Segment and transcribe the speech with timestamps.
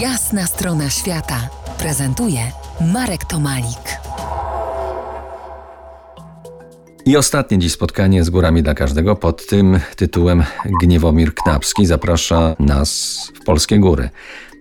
[0.00, 1.48] Jasna strona świata
[1.78, 2.40] prezentuje
[2.92, 4.00] Marek Tomalik.
[7.06, 10.44] I ostatnie dziś spotkanie z górami dla każdego pod tym tytułem
[10.82, 14.10] Gniewomir Knapski zaprasza nas w polskie góry.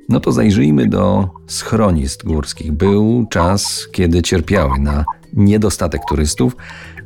[0.10, 2.71] No to zajrzyjmy do schronisk górskich.
[2.71, 6.55] Był czas, kiedy cierpiały na niedostatek turystów.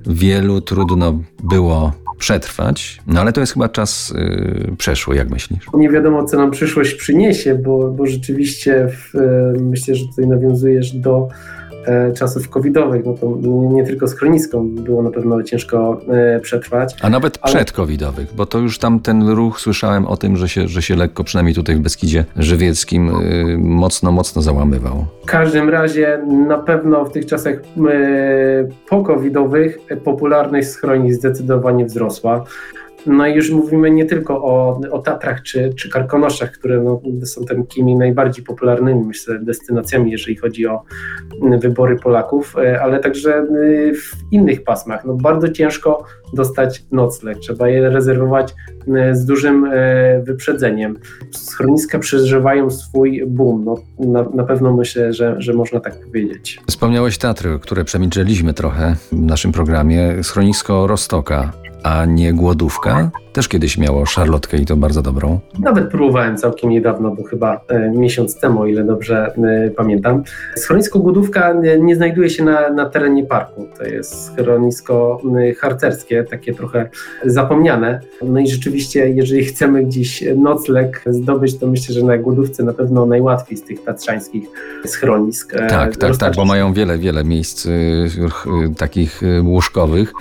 [0.07, 1.93] Wielu trudno było
[2.23, 5.66] przetrwać, no ale to jest chyba czas yy, przeszły, jak myślisz?
[5.73, 9.13] Nie wiadomo, co nam przyszłość przyniesie, bo, bo rzeczywiście w,
[9.62, 11.27] myślę, że tutaj nawiązujesz do
[11.85, 13.38] E, czasów covidowych, no to
[13.71, 16.96] nie tylko schroniskom było na pewno ciężko e, przetrwać.
[17.02, 17.55] A nawet ale...
[17.55, 21.24] przedcovidowych, bo to już tam ten ruch słyszałem o tym, że się, że się lekko,
[21.24, 23.13] przynajmniej tutaj w Beskidzie Żywieckim, e,
[23.58, 25.05] mocno, mocno załamywał.
[25.24, 27.55] W każdym razie na pewno w tych czasach
[28.90, 32.12] po-covidowych popularność schronisk zdecydowanie wzrosła.
[33.05, 37.45] No i już mówimy nie tylko o, o Tatrach czy, czy Karkonoszach, które no, są
[37.45, 40.84] takimi najbardziej popularnymi, myślę, destynacjami, jeżeli chodzi o
[41.59, 43.45] wybory Polaków, e, ale także e,
[43.93, 45.05] w innych pasmach.
[45.05, 46.03] No, bardzo ciężko
[46.34, 48.53] dostać nocleg, trzeba je rezerwować
[48.95, 49.69] e, z dużym
[50.23, 50.99] wyprzedzeniem.
[51.31, 56.61] Schroniska przeżywają swój boom, no, na, na pewno myślę, że, że można tak powiedzieć.
[56.67, 60.23] Wspomniałeś Tatry, które przemilczeliśmy trochę w naszym programie.
[60.23, 63.12] Schronisko Rostoka a nie głodówka?
[63.34, 65.39] Też kiedyś miało szarlotkę i to bardzo dobrą.
[65.59, 70.23] Nawet próbowałem całkiem niedawno, bo chyba e, miesiąc temu, o ile dobrze e, pamiętam.
[70.56, 73.67] Schronisko Głodówka nie, nie znajduje się na, na terenie parku.
[73.78, 76.90] To jest schronisko e, harcerskie, takie trochę
[77.25, 78.00] zapomniane.
[78.22, 83.06] No i rzeczywiście, jeżeli chcemy gdzieś nocleg zdobyć, to myślę, że na Głodówce na pewno
[83.06, 84.44] najłatwiej z tych tatrzańskich
[84.85, 85.53] schronisk.
[85.53, 87.68] E, tak, tak, tak, bo mają wiele, wiele miejsc
[88.78, 90.13] takich łóżkowych.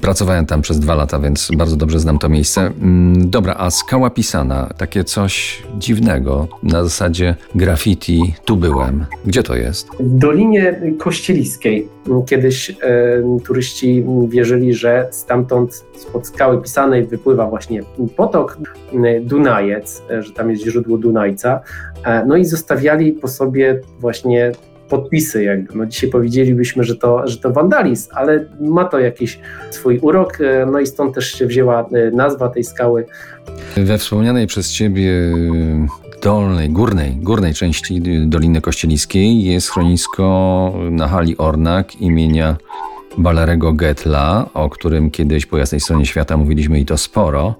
[0.00, 2.60] Pracowałem tam przez dwa lata, więc bardzo dobrze znam to miejsce.
[2.60, 9.06] Mm, dobra, a skała pisana, takie coś dziwnego, na zasadzie graffiti, tu byłem.
[9.26, 9.88] Gdzie to jest?
[10.00, 11.88] W Dolinie Kościeliskiej.
[12.26, 12.74] Kiedyś e,
[13.44, 17.82] turyści wierzyli, że stamtąd spod skały pisanej wypływa właśnie
[18.16, 18.58] potok
[19.04, 21.60] e, Dunajec, e, że tam jest źródło Dunajca.
[22.04, 24.52] E, no i zostawiali po sobie właśnie
[24.94, 25.44] podpisy.
[25.44, 25.78] Jakby.
[25.78, 29.38] No dzisiaj powiedzielibyśmy, że to, że to wandalizm, ale ma to jakiś
[29.70, 33.06] swój urok, e, no i stąd też się wzięła e, nazwa tej skały.
[33.76, 40.24] We wspomnianej przez Ciebie e, dolnej, górnej, górnej części Doliny Kościeliskiej jest schronisko
[40.90, 42.56] na hali Ornak imienia
[43.18, 47.54] Balarego Getla, o którym kiedyś po jasnej stronie świata mówiliśmy i to sporo.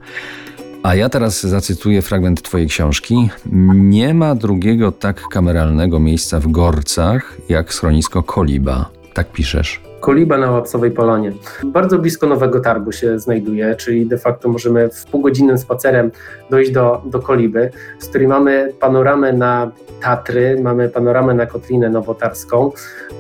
[0.85, 3.31] A ja teraz zacytuję fragment Twojej książki.
[3.75, 8.91] Nie ma drugiego tak kameralnego miejsca w Gorcach jak schronisko Koliba.
[9.15, 9.81] Tak piszesz.
[10.05, 11.33] Koliba na Łapsowej Polonie.
[11.65, 16.11] Bardzo blisko Nowego Targu się znajduje, czyli de facto możemy w półgodzinnym spacerem
[16.51, 19.71] dojść do, do Koliby, z której mamy panoramę na
[20.01, 22.71] Tatry, mamy panoramę na Kotlinę Nowotarską.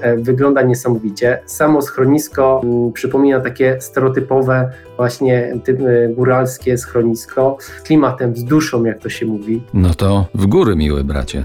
[0.00, 1.41] E, wygląda niesamowicie.
[1.47, 8.99] Samo schronisko m, przypomina takie stereotypowe właśnie e, góralskie schronisko z klimatem, z duszą, jak
[8.99, 9.62] to się mówi.
[9.75, 11.44] No to w góry, miły bracie.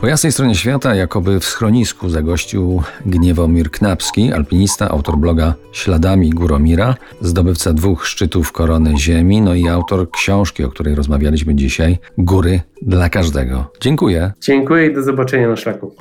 [0.00, 4.32] Po jasnej stronie świata, jakoby w schronisku zagościł Gniewomir Knapski,
[4.66, 10.70] alpinista, autor bloga Śladami Góromira, zdobywca dwóch szczytów korony ziemi, no i autor książki, o
[10.70, 13.70] której rozmawialiśmy dzisiaj, Góry dla każdego.
[13.80, 14.32] Dziękuję.
[14.40, 15.94] Dziękuję i do zobaczenia na szlaku.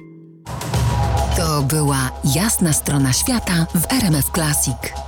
[1.38, 5.05] To była jasna strona świata w RMF Classic.